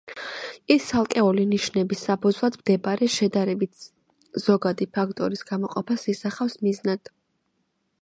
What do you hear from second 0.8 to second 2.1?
ცალკეული ნიშნების